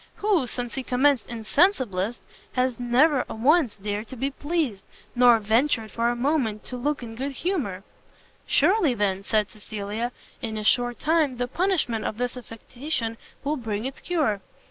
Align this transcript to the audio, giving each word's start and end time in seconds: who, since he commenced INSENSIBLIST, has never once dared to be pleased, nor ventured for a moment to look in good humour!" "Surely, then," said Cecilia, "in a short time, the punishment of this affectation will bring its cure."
who, 0.15 0.47
since 0.47 0.73
he 0.73 0.81
commenced 0.81 1.27
INSENSIBLIST, 1.29 2.21
has 2.53 2.79
never 2.79 3.23
once 3.29 3.75
dared 3.75 4.07
to 4.07 4.15
be 4.15 4.31
pleased, 4.31 4.83
nor 5.13 5.37
ventured 5.37 5.91
for 5.91 6.09
a 6.09 6.15
moment 6.15 6.63
to 6.65 6.75
look 6.75 7.03
in 7.03 7.13
good 7.13 7.33
humour!" 7.33 7.83
"Surely, 8.47 8.95
then," 8.95 9.21
said 9.21 9.51
Cecilia, 9.51 10.11
"in 10.41 10.57
a 10.57 10.63
short 10.63 10.97
time, 10.99 11.37
the 11.37 11.47
punishment 11.47 12.03
of 12.03 12.17
this 12.17 12.35
affectation 12.35 13.15
will 13.43 13.57
bring 13.57 13.85
its 13.85 14.01
cure." 14.01 14.41